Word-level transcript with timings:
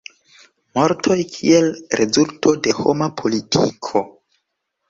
Mortoj 0.77 1.17
kiel 1.33 1.69
rezulto 2.01 2.57
de 2.65 2.73
homa 2.79 3.11
politiko. 3.23 4.03